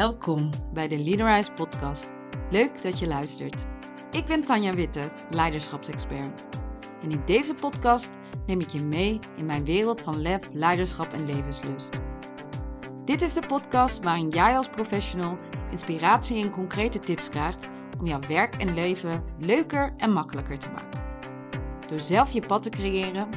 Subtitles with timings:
[0.00, 2.08] Welkom bij de Leaderize podcast.
[2.50, 3.66] Leuk dat je luistert.
[4.10, 6.44] Ik ben Tanja Witte, leiderschapsexpert.
[7.02, 8.10] En in deze podcast
[8.46, 12.00] neem ik je mee in mijn wereld van lef, leiderschap en levenslust.
[13.04, 15.38] Dit is de podcast waarin jij als professional
[15.70, 21.02] inspiratie en concrete tips krijgt om jouw werk en leven leuker en makkelijker te maken.
[21.88, 23.28] Door zelf je pad te creëren,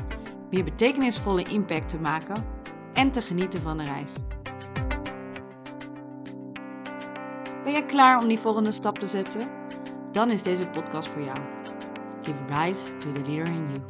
[0.50, 2.46] meer betekenisvolle impact te maken
[2.94, 4.14] en te genieten van de reis.
[7.64, 9.52] Ben jij klaar om die volgende stap te zetten?
[10.12, 11.40] Dan is deze podcast voor jou.
[12.22, 13.82] Give rise to the leader in you.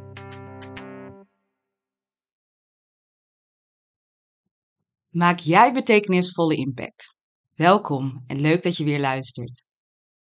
[5.08, 7.16] Maak jij betekenisvolle impact?
[7.54, 9.64] Welkom en leuk dat je weer luistert.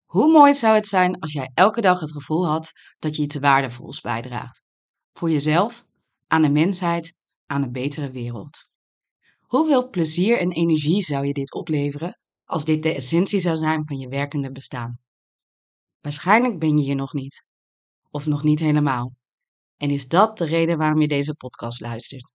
[0.05, 3.35] Hoe mooi zou het zijn als jij elke dag het gevoel had dat je iets
[3.35, 4.63] waardevols bijdraagt?
[5.13, 5.85] Voor jezelf,
[6.27, 8.67] aan de mensheid, aan een betere wereld.
[9.41, 12.19] Hoeveel plezier en energie zou je dit opleveren
[12.51, 14.99] als dit de essentie zou zijn van je werkende bestaan?
[15.99, 17.45] Waarschijnlijk ben je hier nog niet.
[18.09, 19.13] Of nog niet helemaal.
[19.77, 22.33] En is dat de reden waarom je deze podcast luistert?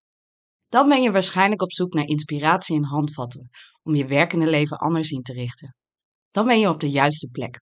[0.69, 3.49] Dan ben je waarschijnlijk op zoek naar inspiratie en handvatten
[3.83, 5.77] om je werkende leven anders in te richten.
[6.31, 7.61] Dan ben je op de juiste plek.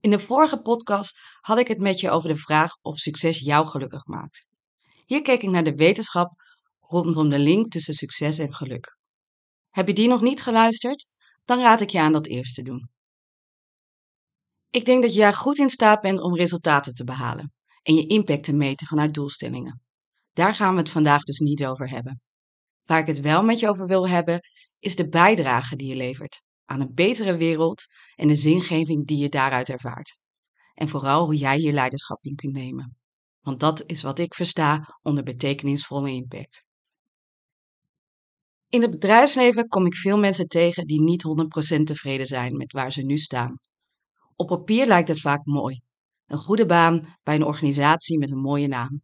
[0.00, 3.66] In de vorige podcast had ik het met je over de vraag of succes jou
[3.66, 4.46] gelukkig maakt.
[5.04, 6.32] Hier keek ik naar de wetenschap
[6.80, 8.98] rondom de link tussen succes en geluk.
[9.70, 11.08] Heb je die nog niet geluisterd?
[11.44, 12.90] Dan raad ik je aan dat eerst te doen.
[14.70, 18.44] Ik denk dat jij goed in staat bent om resultaten te behalen en je impact
[18.44, 19.82] te meten vanuit doelstellingen.
[20.32, 22.20] Daar gaan we het vandaag dus niet over hebben.
[22.84, 24.40] Waar ik het wel met je over wil hebben,
[24.78, 27.82] is de bijdrage die je levert aan een betere wereld
[28.14, 30.18] en de zingeving die je daaruit ervaart.
[30.74, 32.96] En vooral hoe jij hier leiderschap in kunt nemen.
[33.40, 36.64] Want dat is wat ik versta onder betekenisvolle impact.
[38.70, 41.24] In het bedrijfsleven kom ik veel mensen tegen die niet
[41.78, 43.58] 100% tevreden zijn met waar ze nu staan.
[44.36, 45.80] Op papier lijkt het vaak mooi.
[46.26, 49.02] Een goede baan bij een organisatie met een mooie naam.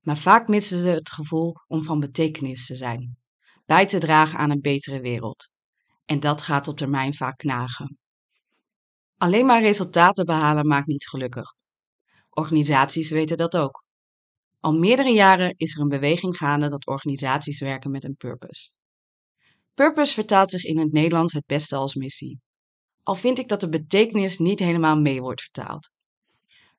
[0.00, 3.16] Maar vaak missen ze het gevoel om van betekenis te zijn,
[3.64, 5.50] bij te dragen aan een betere wereld.
[6.04, 7.98] En dat gaat op termijn vaak knagen.
[9.16, 11.54] Alleen maar resultaten behalen maakt niet gelukkig.
[12.30, 13.84] Organisaties weten dat ook.
[14.60, 18.80] Al meerdere jaren is er een beweging gaande dat organisaties werken met een purpose.
[19.82, 22.40] Purpose vertaalt zich in het Nederlands het beste als missie.
[23.02, 25.90] Al vind ik dat de betekenis niet helemaal mee wordt vertaald.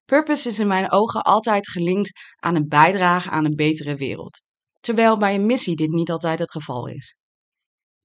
[0.05, 4.43] Purpose is in mijn ogen altijd gelinkt aan een bijdrage aan een betere wereld,
[4.79, 7.19] terwijl bij een missie dit niet altijd het geval is.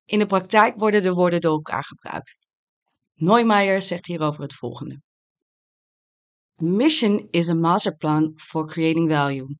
[0.05, 2.37] In de praktijk worden de woorden door elkaar gebruikt.
[3.15, 5.01] Neumeier zegt hierover het volgende.
[6.55, 9.57] Mission is a masterplan for creating value.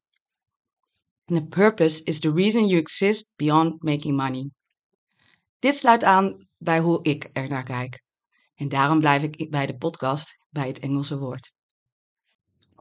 [1.25, 4.51] And a purpose is the reason you exist beyond making money.
[5.59, 8.03] Dit sluit aan bij hoe ik er naar kijk.
[8.55, 11.53] En daarom blijf ik bij de podcast bij het Engelse woord.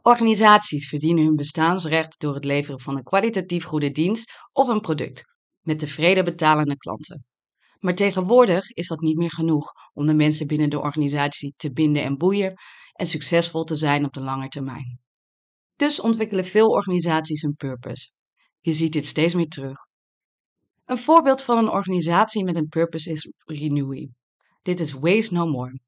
[0.01, 5.23] Organisaties verdienen hun bestaansrecht door het leveren van een kwalitatief goede dienst of een product
[5.61, 7.25] met tevreden betalende klanten.
[7.79, 12.03] Maar tegenwoordig is dat niet meer genoeg om de mensen binnen de organisatie te binden
[12.03, 12.53] en boeien
[12.93, 14.99] en succesvol te zijn op de lange termijn.
[15.75, 18.09] Dus ontwikkelen veel organisaties een purpose.
[18.59, 19.86] Je ziet dit steeds meer terug.
[20.87, 24.09] Een voorbeeld van een organisatie met een purpose is Renewy.
[24.61, 25.79] Dit is Waste No More.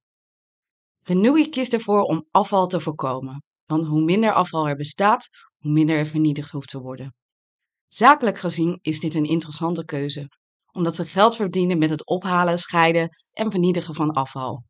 [1.04, 5.98] Renewy kiest ervoor om afval te voorkomen, want hoe minder afval er bestaat, hoe minder
[5.98, 7.16] er vernietigd hoeft te worden.
[7.88, 10.28] Zakelijk gezien is dit een interessante keuze,
[10.72, 14.64] omdat ze geld verdienen met het ophalen, scheiden en vernietigen van afval.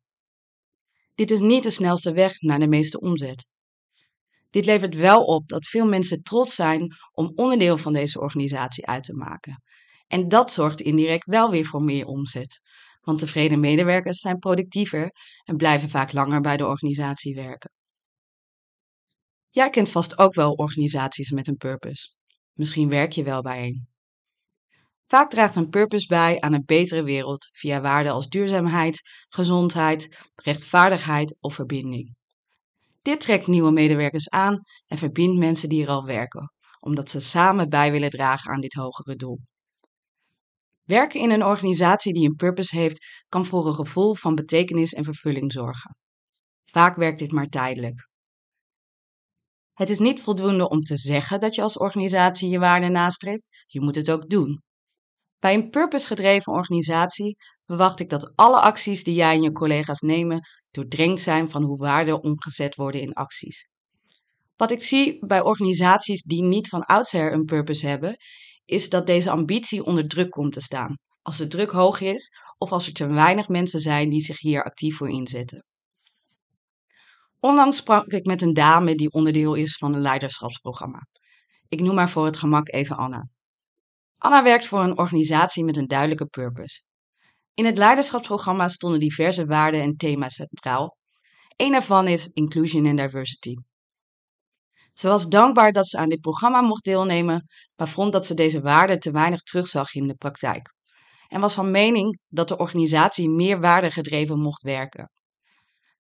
[1.14, 3.48] Dit is niet de snelste weg naar de meeste omzet.
[4.50, 9.04] Dit levert wel op dat veel mensen trots zijn om onderdeel van deze organisatie uit
[9.04, 9.62] te maken.
[10.10, 12.60] En dat zorgt indirect wel weer voor meer omzet.
[13.00, 15.10] Want tevreden medewerkers zijn productiever
[15.44, 17.70] en blijven vaak langer bij de organisatie werken.
[19.50, 22.14] Jij kent vast ook wel organisaties met een purpose.
[22.52, 23.88] Misschien werk je wel bij een.
[25.06, 31.36] Vaak draagt een purpose bij aan een betere wereld via waarden als duurzaamheid, gezondheid, rechtvaardigheid
[31.40, 32.16] of verbinding.
[33.02, 37.68] Dit trekt nieuwe medewerkers aan en verbindt mensen die er al werken, omdat ze samen
[37.68, 39.38] bij willen dragen aan dit hogere doel.
[40.90, 45.04] Werken in een organisatie die een purpose heeft, kan voor een gevoel van betekenis en
[45.04, 45.96] vervulling zorgen.
[46.64, 48.08] Vaak werkt dit maar tijdelijk.
[49.72, 53.80] Het is niet voldoende om te zeggen dat je als organisatie je waarden nastreeft, je
[53.80, 54.62] moet het ook doen.
[55.38, 60.40] Bij een purpose-gedreven organisatie verwacht ik dat alle acties die jij en je collega's nemen
[60.70, 63.70] doordrenkt zijn van hoe waarden omgezet worden in acties.
[64.56, 68.16] Wat ik zie bij organisaties die niet van oudsher een purpose hebben,
[68.70, 72.72] is dat deze ambitie onder druk komt te staan, als de druk hoog is of
[72.72, 75.64] als er te weinig mensen zijn die zich hier actief voor inzetten.
[77.40, 81.06] Onlangs sprak ik met een dame die onderdeel is van een leiderschapsprogramma.
[81.68, 83.28] Ik noem haar voor het gemak even Anna.
[84.18, 86.80] Anna werkt voor een organisatie met een duidelijke purpose.
[87.54, 90.96] In het leiderschapsprogramma stonden diverse waarden en thema's centraal.
[91.56, 93.54] Een daarvan is inclusion and diversity.
[94.94, 97.46] Ze was dankbaar dat ze aan dit programma mocht deelnemen,
[97.76, 100.74] maar vond dat ze deze waarden te weinig terugzag in de praktijk.
[101.28, 105.10] En was van mening dat de organisatie meer waardegedreven mocht werken.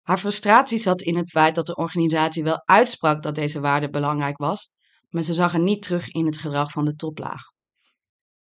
[0.01, 4.37] Haar frustratie zat in het feit dat de organisatie wel uitsprak dat deze waarde belangrijk
[4.37, 4.73] was,
[5.09, 7.41] maar ze zag het niet terug in het gedrag van de toplaag.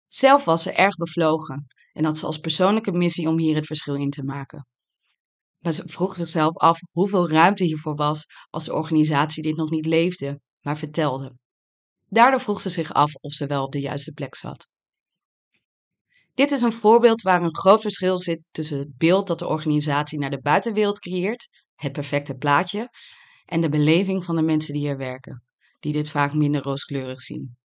[0.09, 3.95] Zelf was ze erg bevlogen en had ze als persoonlijke missie om hier het verschil
[3.95, 4.67] in te maken.
[5.67, 9.87] Maar ze vroeg zichzelf af hoeveel ruimte hiervoor was als de organisatie dit nog niet
[9.87, 11.37] leefde, maar vertelde.
[12.09, 14.69] Daardoor vroeg ze zich af of ze wel op de juiste plek zat.
[16.35, 20.19] Dit is een voorbeeld waar een groot verschil zit tussen het beeld dat de organisatie
[20.19, 22.91] naar de buitenwereld creëert, het perfecte plaatje,
[23.45, 25.45] en de beleving van de mensen die er werken,
[25.81, 27.57] die dit vaak minder rooskleurig zien.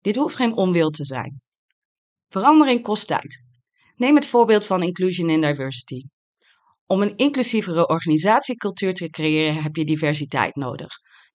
[0.00, 1.40] Dit hoeft geen onwil te zijn.
[2.28, 3.44] Verandering kost tijd.
[3.96, 6.02] Neem het voorbeeld van inclusion and diversity.
[6.92, 10.88] Om een inclusievere organisatiecultuur te creëren heb je diversiteit nodig.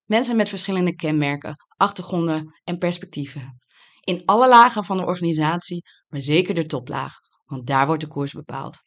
[0.06, 3.60] Mensen met verschillende kenmerken, achtergronden en perspectieven.
[4.02, 7.14] In alle lagen van de organisatie, maar zeker de toplaag,
[7.46, 8.78] want daar wordt de koers bepaald.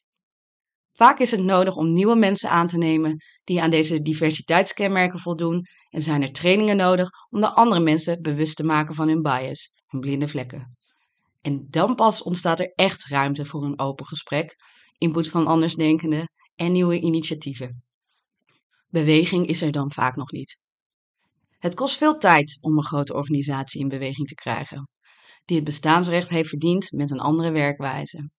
[0.93, 5.67] Vaak is het nodig om nieuwe mensen aan te nemen die aan deze diversiteitskenmerken voldoen
[5.89, 9.73] en zijn er trainingen nodig om de andere mensen bewust te maken van hun bias,
[9.87, 10.77] hun blinde vlekken.
[11.41, 14.57] En dan pas ontstaat er echt ruimte voor een open gesprek,
[14.99, 16.29] input van andersdenkenden
[16.61, 17.85] en nieuwe initiatieven.
[18.89, 20.59] Beweging is er dan vaak nog niet.
[21.59, 24.89] Het kost veel tijd om een grote organisatie in beweging te krijgen,
[25.45, 28.31] die het bestaansrecht heeft verdiend met een andere werkwijze.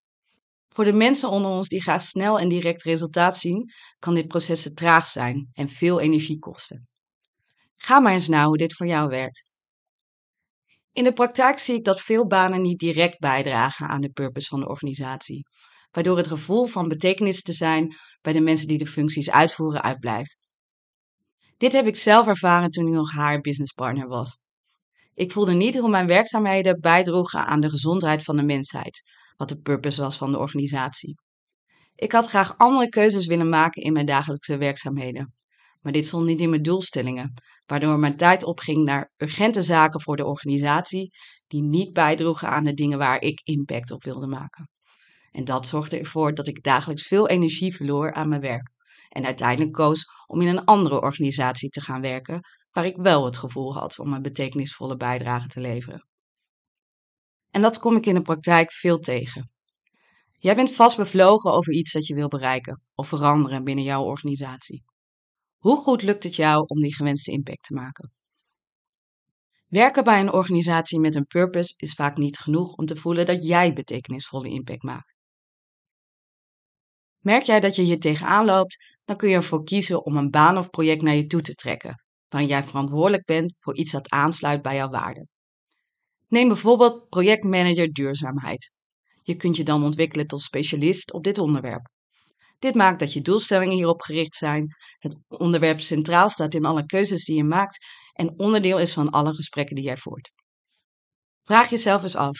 [0.69, 4.61] Voor de mensen onder ons die graag snel en direct resultaat zien, kan dit proces
[4.61, 6.87] te traag zijn en veel energie kosten.
[7.75, 9.45] Ga maar eens na hoe dit voor jou werkt.
[10.91, 14.59] In de praktijk zie ik dat veel banen niet direct bijdragen aan de purpose van
[14.59, 15.43] de organisatie,
[15.91, 20.37] waardoor het gevoel van betekenis te zijn bij de mensen die de functies uitvoeren uitblijft.
[21.57, 24.39] Dit heb ik zelf ervaren toen ik nog haar businesspartner was.
[25.13, 29.01] Ik voelde niet hoe mijn werkzaamheden bijdroegen aan de gezondheid van de mensheid,
[29.35, 31.15] wat de purpose was van de organisatie.
[31.95, 35.33] Ik had graag andere keuzes willen maken in mijn dagelijkse werkzaamheden.
[35.81, 37.33] Maar dit stond niet in mijn doelstellingen,
[37.65, 41.11] waardoor mijn tijd opging naar urgente zaken voor de organisatie
[41.47, 44.69] die niet bijdroegen aan de dingen waar ik impact op wilde maken.
[45.31, 48.69] En dat zorgde ervoor dat ik dagelijks veel energie verloor aan mijn werk.
[49.09, 52.41] En uiteindelijk koos om in een andere organisatie te gaan werken,
[52.71, 56.07] waar ik wel het gevoel had om een betekenisvolle bijdrage te leveren.
[57.49, 59.51] En dat kom ik in de praktijk veel tegen.
[60.31, 64.83] Jij bent vast bevlogen over iets dat je wil bereiken of veranderen binnen jouw organisatie.
[65.57, 68.11] Hoe goed lukt het jou om die gewenste impact te maken?
[69.67, 73.45] Werken bij een organisatie met een purpose is vaak niet genoeg om te voelen dat
[73.45, 75.10] jij betekenisvolle impact maakt.
[77.21, 80.57] Merk jij dat je hier tegenaan loopt, dan kun je ervoor kiezen om een baan
[80.57, 84.61] of project naar je toe te trekken, waarin jij verantwoordelijk bent voor iets dat aansluit
[84.61, 85.29] bij jouw waarden.
[86.27, 88.71] Neem bijvoorbeeld projectmanager duurzaamheid.
[89.23, 91.89] Je kunt je dan ontwikkelen tot specialist op dit onderwerp.
[92.59, 97.25] Dit maakt dat je doelstellingen hierop gericht zijn, het onderwerp centraal staat in alle keuzes
[97.25, 100.31] die je maakt en onderdeel is van alle gesprekken die jij voert.
[101.43, 102.37] Vraag jezelf eens af: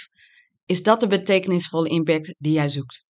[0.65, 3.05] is dat de betekenisvolle impact die jij zoekt?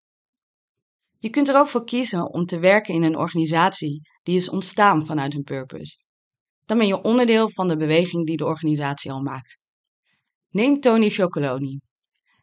[1.22, 5.06] Je kunt er ook voor kiezen om te werken in een organisatie die is ontstaan
[5.06, 5.96] vanuit een purpose.
[6.64, 9.58] Dan ben je onderdeel van de beweging die de organisatie al maakt.
[10.48, 11.80] Neem Tony Chocoloni.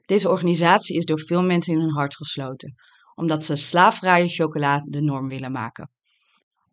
[0.05, 2.73] Deze organisatie is door veel mensen in hun hart gesloten,
[3.15, 5.91] omdat ze slaafvrije chocola de norm willen maken.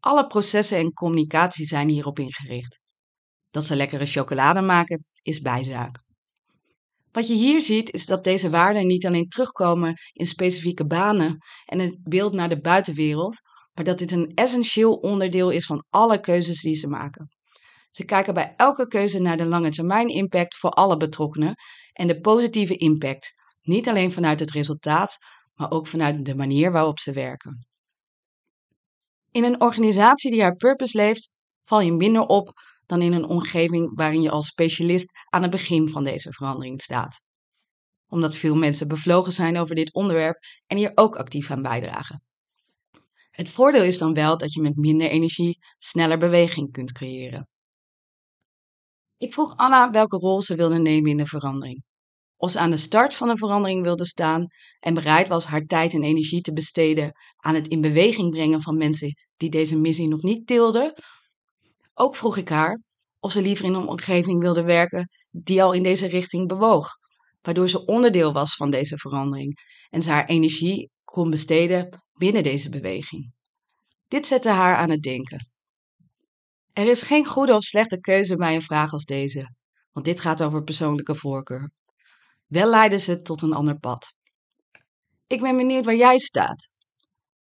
[0.01, 2.81] Alle processen en communicatie zijn hierop ingericht.
[3.51, 6.04] Dat ze lekkere chocolade maken is bijzaak.
[7.15, 11.79] Wat je hier ziet is dat deze waarden niet alleen terugkomen in specifieke banen en
[11.79, 13.41] het beeld naar de buitenwereld,
[13.73, 17.29] maar dat dit een essentieel onderdeel is van alle keuzes die ze maken.
[17.91, 21.55] Ze kijken bij elke keuze naar de lange termijn impact voor alle betrokkenen
[21.93, 25.19] en de positieve impact, niet alleen vanuit het resultaat,
[25.55, 27.67] maar ook vanuit de manier waarop ze werken.
[29.31, 31.31] In een organisatie die haar purpose leeft,
[31.65, 32.53] val je minder op
[32.87, 37.23] dan in een omgeving waarin je als specialist aan het begin van deze verandering staat.
[38.09, 42.23] Omdat veel mensen bevlogen zijn over dit onderwerp en hier ook actief aan bijdragen.
[43.31, 47.49] Het voordeel is dan wel dat je met minder energie sneller beweging kunt creëren.
[49.17, 51.83] Ik vroeg Anna welke rol ze wilde nemen in de verandering.
[52.37, 54.47] of ze aan de start van een verandering wilde staan
[54.79, 58.77] en bereid was haar tijd en energie te besteden aan het in beweging brengen van
[58.77, 60.95] mensen die deze missie nog niet tilden.
[61.95, 62.81] Ook vroeg ik haar
[63.21, 66.89] of ze liever in een omgeving wilde werken die al in deze richting bewoog,
[67.43, 69.59] waardoor ze onderdeel was van deze verandering
[69.91, 73.33] en ze haar energie kon besteden binnen deze beweging.
[74.09, 75.49] Dit zette haar aan het denken.
[76.73, 79.55] Er is geen goede of slechte keuze bij een vraag als deze,
[79.93, 81.71] want dit gaat over persoonlijke voorkeur.
[82.47, 84.15] Wel leiden ze tot een ander pad.
[85.27, 86.71] Ik ben benieuwd waar jij staat.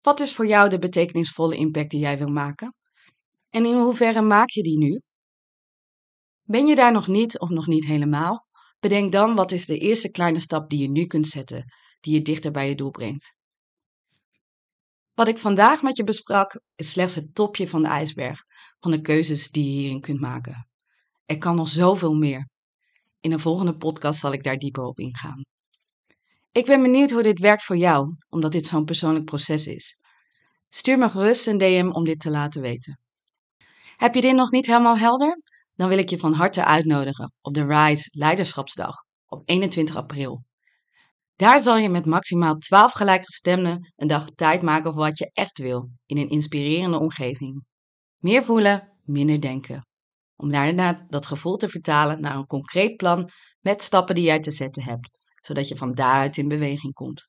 [0.01, 2.75] Wat is voor jou de betekenisvolle impact die jij wil maken?
[3.55, 5.01] En in hoeverre maak je die nu?
[6.43, 8.47] Ben je daar nog niet of nog niet helemaal?
[8.79, 11.65] Bedenk dan wat is de eerste kleine stap die je nu kunt zetten,
[11.99, 13.35] die je dichter bij je doel brengt.
[15.13, 18.43] Wat ik vandaag met je besprak is slechts het topje van de ijsberg
[18.79, 20.67] van de keuzes die je hierin kunt maken.
[21.25, 22.49] Er kan nog zoveel meer.
[23.19, 25.41] In een volgende podcast zal ik daar dieper op ingaan.
[26.51, 29.99] Ik ben benieuwd hoe dit werkt voor jou, omdat dit zo'n persoonlijk proces is.
[30.69, 32.99] Stuur me gerust een DM om dit te laten weten.
[33.95, 35.41] Heb je dit nog niet helemaal helder?
[35.73, 38.95] Dan wil ik je van harte uitnodigen op de RISE Leiderschapsdag
[39.27, 40.43] op 21 april.
[41.35, 45.57] Daar zal je met maximaal 12 gelijkgestemden een dag tijd maken voor wat je echt
[45.57, 47.63] wil in een inspirerende omgeving.
[48.17, 49.87] Meer voelen, minder denken.
[50.35, 54.51] Om daarna dat gevoel te vertalen naar een concreet plan met stappen die jij te
[54.51, 55.09] zetten hebt,
[55.41, 57.27] zodat je van daaruit in beweging komt.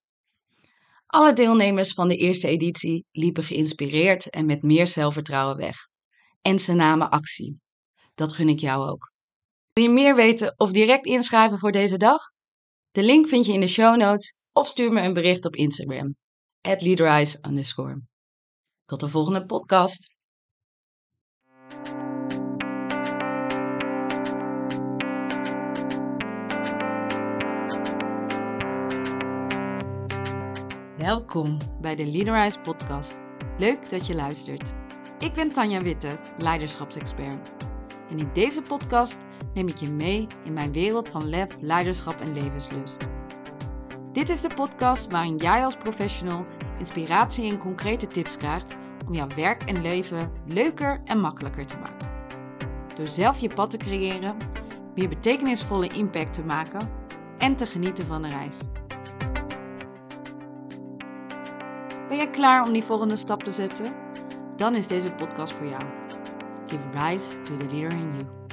[1.07, 5.77] Alle deelnemers van de eerste editie liepen geïnspireerd en met meer zelfvertrouwen weg.
[6.47, 7.61] En ze namen actie.
[8.15, 9.13] Dat gun ik jou ook.
[9.73, 12.23] Wil je meer weten of direct inschrijven voor deze dag?
[12.91, 16.17] De link vind je in de show notes of stuur me een bericht op Instagram.
[16.61, 16.81] At
[18.85, 20.15] Tot de volgende podcast.
[30.97, 33.17] Welkom bij de Leaderize podcast.
[33.59, 34.86] Leuk dat je luistert.
[35.19, 37.51] Ik ben Tanja Witte, leiderschapsexpert.
[38.11, 39.19] En in deze podcast
[39.55, 43.07] neem ik je mee in mijn wereld van lef, leiderschap en levenslust.
[44.13, 46.47] Dit is de podcast waarin jij als professional
[46.79, 52.09] inspiratie en concrete tips krijgt om jouw werk en leven leuker en makkelijker te maken.
[52.97, 54.37] Door zelf je pad te creëren,
[54.95, 56.91] meer betekenisvolle impact te maken
[57.39, 58.59] en te genieten van de reis.
[62.09, 64.06] Ben jij klaar om die volgende stap te zetten?
[64.57, 65.83] Dan is deze podcast voor jou.
[66.67, 68.46] Give rise to the leader in you.